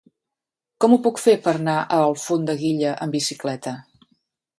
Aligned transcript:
Com 0.85 0.95
ho 0.95 0.97
puc 1.07 1.19
fer 1.23 1.35
per 1.43 1.53
anar 1.59 1.75
a 1.81 1.99
Alfondeguilla 2.05 2.95
amb 3.07 3.17
bicicleta? 3.19 3.75